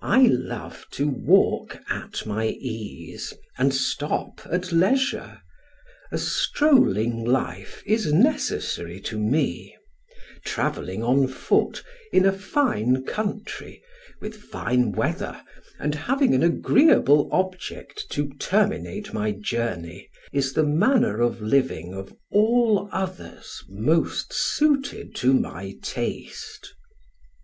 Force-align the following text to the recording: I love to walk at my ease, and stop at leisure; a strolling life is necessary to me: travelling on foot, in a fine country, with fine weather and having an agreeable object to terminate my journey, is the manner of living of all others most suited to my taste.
I 0.00 0.22
love 0.26 0.86
to 0.90 1.06
walk 1.06 1.78
at 1.88 2.26
my 2.26 2.46
ease, 2.48 3.32
and 3.56 3.72
stop 3.72 4.40
at 4.50 4.72
leisure; 4.72 5.40
a 6.10 6.18
strolling 6.18 7.24
life 7.24 7.80
is 7.86 8.12
necessary 8.12 8.98
to 9.02 9.20
me: 9.20 9.76
travelling 10.44 11.04
on 11.04 11.28
foot, 11.28 11.84
in 12.12 12.26
a 12.26 12.32
fine 12.32 13.04
country, 13.04 13.80
with 14.20 14.34
fine 14.36 14.90
weather 14.90 15.40
and 15.78 15.94
having 15.94 16.34
an 16.34 16.42
agreeable 16.42 17.28
object 17.30 18.10
to 18.10 18.30
terminate 18.40 19.12
my 19.14 19.30
journey, 19.30 20.10
is 20.32 20.54
the 20.54 20.64
manner 20.66 21.20
of 21.20 21.40
living 21.40 21.94
of 21.94 22.12
all 22.32 22.88
others 22.90 23.62
most 23.68 24.32
suited 24.32 25.14
to 25.14 25.32
my 25.32 25.76
taste. 25.82 26.74